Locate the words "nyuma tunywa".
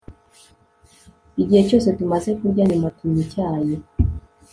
2.69-3.19